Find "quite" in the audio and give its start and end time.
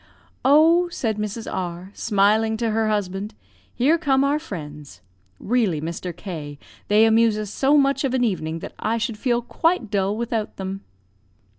9.43-9.91